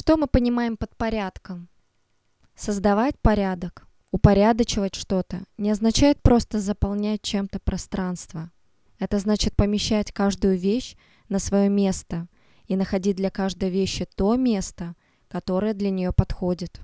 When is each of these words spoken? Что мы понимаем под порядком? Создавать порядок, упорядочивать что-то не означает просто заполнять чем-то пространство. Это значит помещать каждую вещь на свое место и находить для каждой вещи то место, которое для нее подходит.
Что 0.00 0.16
мы 0.16 0.28
понимаем 0.28 0.78
под 0.78 0.96
порядком? 0.96 1.68
Создавать 2.54 3.20
порядок, 3.20 3.86
упорядочивать 4.10 4.94
что-то 4.94 5.42
не 5.58 5.70
означает 5.70 6.22
просто 6.22 6.58
заполнять 6.58 7.20
чем-то 7.20 7.60
пространство. 7.60 8.50
Это 8.98 9.18
значит 9.18 9.54
помещать 9.56 10.10
каждую 10.10 10.56
вещь 10.56 10.96
на 11.28 11.38
свое 11.38 11.68
место 11.68 12.28
и 12.64 12.76
находить 12.76 13.16
для 13.16 13.28
каждой 13.28 13.68
вещи 13.68 14.08
то 14.16 14.36
место, 14.36 14.94
которое 15.28 15.74
для 15.74 15.90
нее 15.90 16.14
подходит. 16.14 16.80